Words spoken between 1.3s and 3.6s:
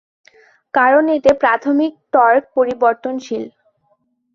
প্রাথমিক টর্ক পরিবর্তনশীল।